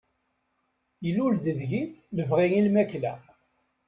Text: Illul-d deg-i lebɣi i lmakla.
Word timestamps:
Illul-d 1.07 1.45
deg-i 1.57 1.83
lebɣi 2.17 2.45
i 2.57 2.61
lmakla. 2.65 3.13